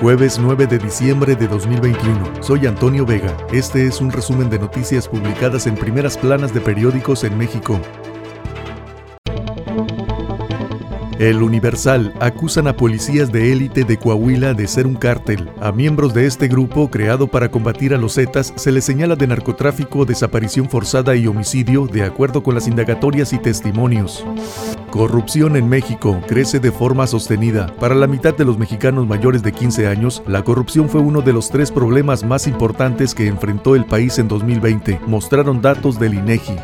Jueves 0.00 0.38
9 0.38 0.66
de 0.66 0.78
diciembre 0.78 1.34
de 1.34 1.46
2021. 1.48 2.42
Soy 2.42 2.66
Antonio 2.66 3.06
Vega. 3.06 3.34
Este 3.52 3.86
es 3.86 4.00
un 4.02 4.12
resumen 4.12 4.50
de 4.50 4.58
noticias 4.58 5.08
publicadas 5.08 5.66
en 5.66 5.76
primeras 5.76 6.18
planas 6.18 6.52
de 6.52 6.60
periódicos 6.60 7.24
en 7.24 7.38
México. 7.38 7.80
El 11.18 11.42
Universal 11.42 12.12
acusan 12.20 12.66
a 12.66 12.76
policías 12.76 13.32
de 13.32 13.52
élite 13.52 13.84
de 13.84 13.96
Coahuila 13.96 14.52
de 14.52 14.66
ser 14.66 14.86
un 14.86 14.96
cártel. 14.96 15.48
A 15.60 15.72
miembros 15.72 16.12
de 16.12 16.26
este 16.26 16.48
grupo, 16.48 16.90
creado 16.90 17.28
para 17.28 17.50
combatir 17.50 17.94
a 17.94 17.98
los 17.98 18.16
Zetas, 18.16 18.52
se 18.56 18.72
les 18.72 18.84
señala 18.84 19.14
de 19.16 19.28
narcotráfico, 19.28 20.04
desaparición 20.04 20.68
forzada 20.68 21.14
y 21.14 21.28
homicidio, 21.28 21.86
de 21.86 22.02
acuerdo 22.02 22.42
con 22.42 22.54
las 22.54 22.66
indagatorias 22.66 23.32
y 23.32 23.38
testimonios. 23.38 24.22
Corrupción 24.94 25.56
en 25.56 25.68
México 25.68 26.20
crece 26.28 26.60
de 26.60 26.70
forma 26.70 27.08
sostenida. 27.08 27.66
Para 27.80 27.96
la 27.96 28.06
mitad 28.06 28.32
de 28.32 28.44
los 28.44 28.58
mexicanos 28.58 29.08
mayores 29.08 29.42
de 29.42 29.50
15 29.50 29.88
años, 29.88 30.22
la 30.28 30.44
corrupción 30.44 30.88
fue 30.88 31.00
uno 31.00 31.20
de 31.20 31.32
los 31.32 31.50
tres 31.50 31.72
problemas 31.72 32.22
más 32.22 32.46
importantes 32.46 33.12
que 33.12 33.26
enfrentó 33.26 33.74
el 33.74 33.86
país 33.86 34.20
en 34.20 34.28
2020, 34.28 35.00
mostraron 35.08 35.60
datos 35.60 35.98
del 35.98 36.14
INEGI. 36.14 36.54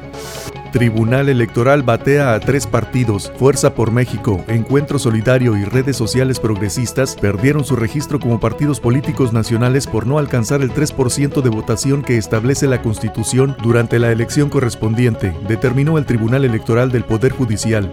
Tribunal 0.71 1.29
Electoral 1.29 1.83
batea 1.83 2.35
a 2.35 2.39
tres 2.39 2.69
partidos. 2.69 3.33
Fuerza 3.37 3.75
por 3.75 3.91
México, 3.91 4.41
Encuentro 4.47 5.01
Solidario 5.01 5.57
y 5.57 5.65
redes 5.65 5.97
sociales 5.97 6.39
progresistas 6.39 7.17
perdieron 7.17 7.65
su 7.65 7.75
registro 7.75 8.21
como 8.21 8.39
partidos 8.39 8.79
políticos 8.79 9.33
nacionales 9.33 9.89
por 9.89 10.07
no 10.07 10.19
alcanzar 10.19 10.63
el 10.63 10.73
3% 10.73 11.43
de 11.43 11.51
votación 11.51 12.03
que 12.03 12.17
establece 12.17 12.69
la 12.69 12.83
Constitución 12.83 13.57
durante 13.61 13.99
la 13.99 14.13
elección 14.13 14.49
correspondiente, 14.49 15.35
determinó 15.49 15.99
el 15.99 16.07
Tribunal 16.07 16.45
Electoral 16.45 16.93
del 16.93 17.05
Poder 17.05 17.33
Judicial. 17.33 17.91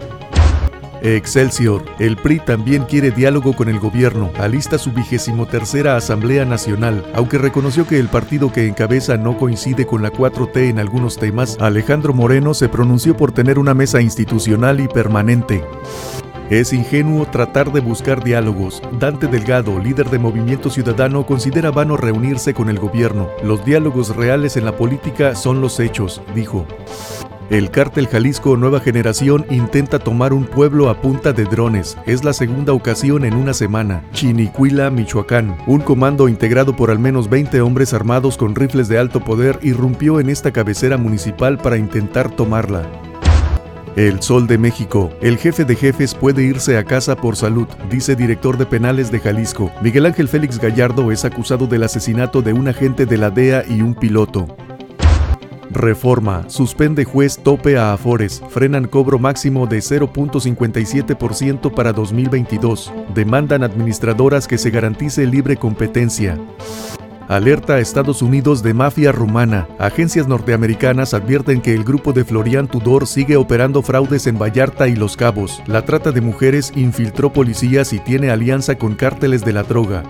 Excelsior. 1.02 1.84
El 2.00 2.18
PRI 2.18 2.40
también 2.40 2.84
quiere 2.84 3.12
diálogo 3.12 3.56
con 3.56 3.70
el 3.70 3.80
gobierno. 3.80 4.32
Alista 4.40 4.78
su 4.78 4.92
vigésimo 4.92 5.46
tercera 5.46 5.96
Asamblea 5.96 6.46
Nacional. 6.46 7.06
Aunque 7.14 7.38
reconoció 7.38 7.88
que 7.88 8.00
el 8.00 8.08
partido 8.08 8.52
que 8.52 8.68
encabeza 8.68 9.18
no 9.18 9.38
coincide 9.38 9.86
con 9.86 10.02
la 10.02 10.12
4T 10.12 10.70
en 10.70 10.80
algunos 10.80 11.18
temas, 11.18 11.58
Alejandro 11.60 12.14
Moreno 12.14 12.54
se 12.54 12.70
pronunció 12.70 13.16
por 13.16 13.32
tener 13.32 13.60
una 13.60 13.74
mesa 13.74 14.02
institucional 14.02 14.80
y 14.80 14.88
permanente. 14.88 15.64
Es 16.50 16.72
ingenuo 16.72 17.26
tratar 17.26 17.74
de 17.74 17.82
buscar 17.82 18.24
diálogos. 18.24 18.82
Dante 19.00 19.28
Delgado, 19.28 19.80
líder 19.80 20.10
de 20.10 20.18
Movimiento 20.18 20.70
Ciudadano, 20.70 21.26
considera 21.26 21.72
vano 21.72 21.98
reunirse 21.98 22.54
con 22.54 22.70
el 22.70 22.80
gobierno. 22.80 23.28
Los 23.44 23.66
diálogos 23.66 24.16
reales 24.16 24.56
en 24.56 24.64
la 24.64 24.78
política 24.78 25.36
son 25.36 25.60
los 25.60 25.78
hechos, 25.82 26.22
dijo. 26.34 26.66
El 27.50 27.72
cártel 27.72 28.08
Jalisco 28.08 28.58
Nueva 28.58 28.82
Generación 28.82 29.46
intenta 29.50 30.00
tomar 30.00 30.34
un 30.34 30.44
pueblo 30.44 30.90
a 30.90 31.00
punta 31.02 31.32
de 31.32 31.46
drones. 31.46 31.98
Es 32.06 32.26
la 32.26 32.34
segunda 32.34 32.74
ocasión 32.74 33.24
en 33.24 33.36
una 33.36 33.54
semana. 33.54 34.04
Chinicuila, 34.12 34.90
Michoacán. 34.90 35.58
Un 35.66 35.80
comando 35.80 36.28
integrado 36.28 36.76
por 36.76 36.92
al 36.92 37.00
menos 37.00 37.30
20 37.30 37.62
hombres 37.62 37.94
armados 37.94 38.36
con 38.36 38.54
rifles 38.54 38.90
de 38.90 38.98
alto 38.98 39.24
poder 39.24 39.60
irrumpió 39.62 40.20
en 40.20 40.30
esta 40.30 40.52
cabecera 40.52 40.98
municipal 40.98 41.58
para 41.58 41.78
intentar 41.78 42.30
tomarla. 42.30 42.86
El 43.96 44.22
Sol 44.22 44.46
de 44.46 44.58
México. 44.58 45.10
El 45.22 45.38
jefe 45.38 45.64
de 45.64 45.76
jefes 45.78 46.16
puede 46.16 46.44
irse 46.44 46.78
a 46.78 46.84
casa 46.84 47.16
por 47.16 47.38
salud, 47.38 47.68
dice 47.90 48.18
director 48.18 48.58
de 48.58 48.66
penales 48.66 49.10
de 49.10 49.22
Jalisco. 49.22 49.72
Miguel 49.82 50.06
Ángel 50.06 50.28
Félix 50.28 50.60
Gallardo 50.60 51.14
es 51.14 51.24
acusado 51.24 51.66
del 51.66 51.84
asesinato 51.84 52.42
de 52.42 52.52
un 52.52 52.68
agente 52.68 53.06
de 53.06 53.18
la 53.18 53.30
DEA 53.30 53.64
y 53.70 53.82
un 53.82 53.96
piloto. 53.96 54.48
Reforma. 55.72 56.50
Suspende 56.50 57.06
juez 57.06 57.38
tope 57.38 57.78
a 57.78 57.94
Afores. 57.94 58.42
Frenan 58.50 58.88
cobro 58.88 59.20
máximo 59.20 59.68
de 59.68 59.80
0.57% 59.80 61.74
para 61.74 61.94
2022. 61.94 62.92
Demandan 63.14 63.64
administradoras 63.64 64.48
que 64.48 64.58
se 64.58 64.70
garantice 64.70 65.26
libre 65.26 65.58
competencia. 65.58 66.38
Alerta 67.28 67.74
a 67.74 67.80
Estados 67.80 68.22
Unidos 68.22 68.64
de 68.64 68.74
mafia 68.74 69.12
rumana. 69.12 69.68
Agencias 69.80 70.30
norteamericanas 70.30 71.14
advierten 71.14 71.60
que 71.60 71.74
el 71.74 71.84
grupo 71.84 72.14
de 72.14 72.24
Florian 72.24 72.70
Tudor 72.70 73.06
sigue 73.06 73.36
operando 73.36 73.82
fraudes 73.82 74.28
en 74.28 74.40
Vallarta 74.40 74.88
y 74.88 74.96
Los 74.96 75.18
Cabos. 75.18 75.62
La 75.68 75.82
trata 75.82 76.14
de 76.14 76.22
mujeres 76.22 76.72
infiltró 76.74 77.34
policías 77.34 77.92
y 77.92 78.00
tiene 78.00 78.30
alianza 78.30 78.76
con 78.76 78.96
cárteles 78.96 79.44
de 79.44 79.52
la 79.52 79.64
droga. 79.64 80.04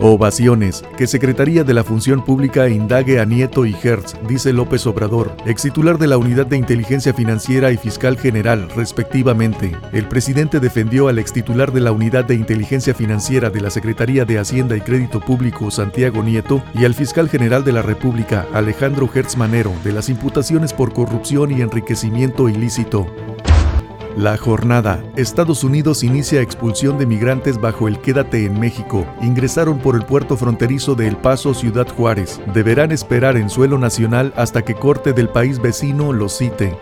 Ovaciones. 0.00 0.82
Que 0.96 1.06
Secretaría 1.06 1.62
de 1.62 1.74
la 1.74 1.84
Función 1.84 2.24
Pública 2.24 2.68
indague 2.68 3.20
a 3.20 3.24
Nieto 3.26 3.66
y 3.66 3.76
Hertz, 3.80 4.16
dice 4.26 4.52
López 4.52 4.86
Obrador, 4.86 5.36
ex 5.44 5.62
titular 5.62 5.98
de 5.98 6.06
la 6.06 6.16
Unidad 6.16 6.46
de 6.46 6.56
Inteligencia 6.56 7.12
Financiera 7.12 7.70
y 7.70 7.76
Fiscal 7.76 8.18
General, 8.18 8.68
respectivamente. 8.74 9.76
El 9.92 10.08
presidente 10.08 10.58
defendió 10.58 11.08
al 11.08 11.18
ex 11.18 11.32
titular 11.32 11.72
de 11.72 11.80
la 11.80 11.92
Unidad 11.92 12.24
de 12.24 12.34
Inteligencia 12.34 12.94
Financiera 12.94 13.50
de 13.50 13.60
la 13.60 13.70
Secretaría 13.70 14.24
de 14.24 14.38
Hacienda 14.38 14.76
y 14.76 14.80
Crédito 14.80 15.20
Público, 15.20 15.70
Santiago 15.70 16.22
Nieto, 16.22 16.62
y 16.74 16.86
al 16.86 16.94
fiscal 16.94 17.28
general 17.28 17.64
de 17.64 17.72
la 17.72 17.82
República, 17.82 18.46
Alejandro 18.54 19.08
Hertz 19.12 19.36
Manero, 19.36 19.72
de 19.84 19.92
las 19.92 20.08
imputaciones 20.08 20.72
por 20.72 20.94
corrupción 20.94 21.50
y 21.50 21.60
enriquecimiento 21.60 22.48
ilícito. 22.48 23.06
La 24.16 24.36
jornada. 24.36 25.02
Estados 25.16 25.62
Unidos 25.62 26.02
inicia 26.02 26.40
expulsión 26.40 26.98
de 26.98 27.06
migrantes 27.06 27.60
bajo 27.60 27.86
el 27.86 28.00
Quédate 28.00 28.44
en 28.44 28.58
México. 28.58 29.06
Ingresaron 29.22 29.78
por 29.78 29.94
el 29.94 30.04
puerto 30.04 30.36
fronterizo 30.36 30.96
de 30.96 31.06
El 31.06 31.16
Paso, 31.16 31.54
Ciudad 31.54 31.88
Juárez. 31.88 32.40
Deberán 32.52 32.90
esperar 32.90 33.36
en 33.36 33.48
suelo 33.48 33.78
nacional 33.78 34.32
hasta 34.36 34.62
que 34.62 34.74
corte 34.74 35.12
del 35.12 35.28
país 35.28 35.60
vecino 35.60 36.12
los 36.12 36.36
cite. 36.36 36.76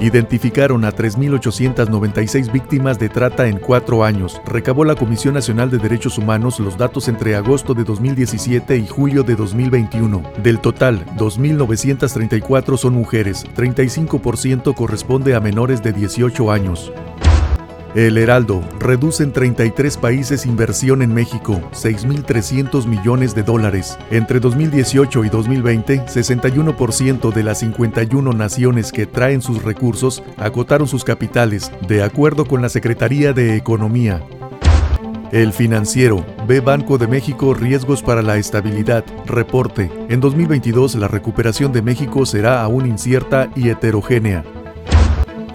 Identificaron 0.00 0.84
a 0.84 0.92
3.896 0.92 2.50
víctimas 2.50 2.98
de 2.98 3.08
trata 3.08 3.46
en 3.46 3.58
cuatro 3.58 4.04
años. 4.04 4.40
Recabó 4.44 4.84
la 4.84 4.96
Comisión 4.96 5.34
Nacional 5.34 5.70
de 5.70 5.78
Derechos 5.78 6.18
Humanos 6.18 6.60
los 6.60 6.76
datos 6.76 7.08
entre 7.08 7.36
agosto 7.36 7.74
de 7.74 7.84
2017 7.84 8.76
y 8.76 8.86
julio 8.86 9.22
de 9.22 9.36
2021. 9.36 10.22
Del 10.42 10.60
total, 10.60 11.04
2.934 11.16 12.76
son 12.76 12.94
mujeres, 12.94 13.44
35% 13.56 14.74
corresponde 14.74 15.34
a 15.34 15.40
menores 15.40 15.82
de 15.82 15.92
18 15.92 16.50
años. 16.50 16.92
El 17.94 18.18
Heraldo 18.18 18.60
reduce 18.80 19.22
en 19.22 19.32
33 19.32 19.98
países 19.98 20.46
inversión 20.46 21.00
en 21.00 21.14
México, 21.14 21.60
6.300 21.72 22.86
millones 22.86 23.36
de 23.36 23.44
dólares. 23.44 23.96
Entre 24.10 24.40
2018 24.40 25.24
y 25.24 25.28
2020, 25.28 26.06
61% 26.06 27.32
de 27.32 27.42
las 27.44 27.60
51 27.60 28.32
naciones 28.32 28.90
que 28.90 29.06
traen 29.06 29.40
sus 29.40 29.62
recursos 29.62 30.24
agotaron 30.38 30.88
sus 30.88 31.04
capitales, 31.04 31.70
de 31.86 32.02
acuerdo 32.02 32.46
con 32.46 32.62
la 32.62 32.68
Secretaría 32.68 33.32
de 33.32 33.54
Economía. 33.54 34.24
El 35.30 35.52
financiero 35.52 36.26
ve 36.48 36.58
Banco 36.58 36.98
de 36.98 37.06
México 37.06 37.54
riesgos 37.54 38.02
para 38.02 38.22
la 38.22 38.38
estabilidad. 38.38 39.04
Reporte. 39.24 39.88
En 40.08 40.18
2022 40.18 40.96
la 40.96 41.06
recuperación 41.06 41.72
de 41.72 41.82
México 41.82 42.26
será 42.26 42.60
aún 42.62 42.86
incierta 42.86 43.50
y 43.54 43.68
heterogénea. 43.68 44.44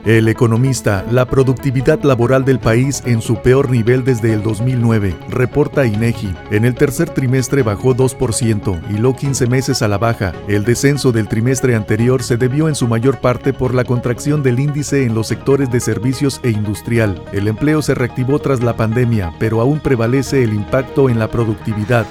El 0.10 0.28
economista, 0.28 1.06
la 1.12 1.28
productividad 1.28 2.02
laboral 2.02 2.44
del 2.44 2.58
país 2.58 3.04
en 3.06 3.22
su 3.22 3.44
peor 3.44 3.70
nivel 3.70 4.04
desde 4.04 4.34
el 4.34 4.42
2009, 4.42 5.16
reporta 5.30 5.86
INEGI. 5.86 6.34
En 6.50 6.66
el 6.66 6.74
tercer 6.74 7.12
trimestre 7.12 7.62
bajó 7.62 7.96
2% 7.96 8.82
y 8.90 8.98
lo 8.98 9.16
15 9.16 9.46
meses 9.46 9.84
a 9.84 9.88
la 9.88 10.00
baja. 10.00 10.34
El 10.48 10.64
descenso 10.64 11.12
del 11.12 11.28
trimestre 11.28 11.76
anterior 11.76 12.24
se 12.24 12.38
debió 12.38 12.68
en 12.68 12.74
su 12.74 12.88
mayor 12.88 13.20
parte 13.20 13.54
por 13.54 13.76
la 13.76 13.84
contracción 13.84 14.42
del 14.42 14.60
índice 14.60 15.04
en 15.04 15.14
los 15.14 15.28
sectores 15.28 15.70
de 15.70 15.80
servicios 15.80 16.40
e 16.42 16.50
industrial. 16.50 17.22
El 17.32 17.48
empleo 17.48 17.84
se 17.84 17.94
reactivó 17.94 18.40
tras 18.40 18.64
la 18.64 18.76
pandemia, 18.76 19.32
pero 19.38 19.62
aún 19.62 19.80
prevalece 19.80 20.44
el 20.44 20.56
impacto 20.56 21.12
en 21.12 21.20
la 21.20 21.28
productividad. 21.28 22.08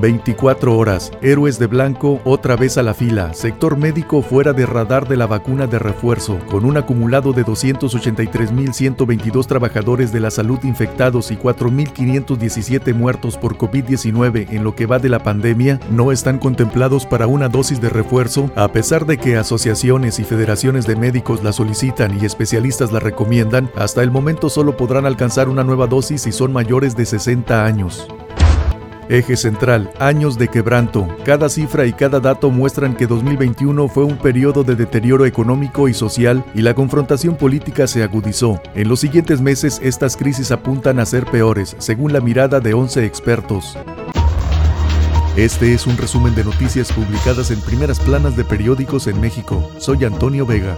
24 0.00 0.76
horas. 0.76 1.12
Héroes 1.22 1.58
de 1.58 1.66
Blanco 1.66 2.20
otra 2.24 2.56
vez 2.56 2.78
a 2.78 2.82
la 2.82 2.94
fila. 2.94 3.32
Sector 3.34 3.76
médico 3.76 4.22
fuera 4.22 4.52
de 4.52 4.66
radar 4.66 5.08
de 5.08 5.16
la 5.16 5.26
vacuna 5.26 5.66
de 5.66 5.78
refuerzo. 5.78 6.38
Con 6.50 6.64
un 6.64 6.76
acumulado 6.76 7.32
de 7.32 7.44
283.122 7.44 9.46
trabajadores 9.46 10.12
de 10.12 10.20
la 10.20 10.30
salud 10.30 10.58
infectados 10.62 11.30
y 11.30 11.36
4.517 11.36 12.94
muertos 12.94 13.36
por 13.36 13.56
COVID-19 13.56 14.48
en 14.50 14.64
lo 14.64 14.74
que 14.74 14.86
va 14.86 14.98
de 14.98 15.08
la 15.08 15.22
pandemia, 15.22 15.80
no 15.90 16.12
están 16.12 16.38
contemplados 16.38 17.06
para 17.06 17.26
una 17.26 17.48
dosis 17.48 17.80
de 17.80 17.88
refuerzo, 17.88 18.50
a 18.56 18.68
pesar 18.68 19.06
de 19.06 19.18
que 19.18 19.36
asociaciones 19.36 20.18
y 20.18 20.24
federaciones 20.24 20.86
de 20.86 20.96
médicos 20.96 21.42
la 21.42 21.52
solicitan 21.52 22.18
y 22.20 22.24
especialistas 22.24 22.92
la 22.92 23.00
recomiendan, 23.00 23.70
hasta 23.76 24.02
el 24.02 24.10
momento 24.10 24.50
solo 24.50 24.76
podrán 24.76 25.06
alcanzar 25.06 25.48
una 25.48 25.64
nueva 25.64 25.86
dosis 25.86 26.22
si 26.22 26.32
son 26.32 26.52
mayores 26.52 26.96
de 26.96 27.06
60 27.06 27.64
años. 27.64 28.08
Eje 29.10 29.38
central, 29.38 29.90
años 29.98 30.36
de 30.36 30.48
quebranto. 30.48 31.08
Cada 31.24 31.48
cifra 31.48 31.86
y 31.86 31.94
cada 31.94 32.20
dato 32.20 32.50
muestran 32.50 32.94
que 32.94 33.06
2021 33.06 33.88
fue 33.88 34.04
un 34.04 34.18
periodo 34.18 34.64
de 34.64 34.76
deterioro 34.76 35.24
económico 35.24 35.88
y 35.88 35.94
social 35.94 36.44
y 36.54 36.60
la 36.60 36.74
confrontación 36.74 37.36
política 37.36 37.86
se 37.86 38.02
agudizó. 38.02 38.60
En 38.74 38.86
los 38.88 39.00
siguientes 39.00 39.40
meses 39.40 39.80
estas 39.82 40.14
crisis 40.14 40.52
apuntan 40.52 41.00
a 41.00 41.06
ser 41.06 41.24
peores, 41.24 41.74
según 41.78 42.12
la 42.12 42.20
mirada 42.20 42.60
de 42.60 42.74
11 42.74 43.06
expertos. 43.06 43.78
Este 45.36 45.72
es 45.72 45.86
un 45.86 45.96
resumen 45.96 46.34
de 46.34 46.44
noticias 46.44 46.92
publicadas 46.92 47.50
en 47.50 47.62
primeras 47.62 48.00
planas 48.00 48.36
de 48.36 48.44
periódicos 48.44 49.06
en 49.06 49.20
México. 49.20 49.70
Soy 49.78 50.04
Antonio 50.04 50.44
Vega. 50.44 50.76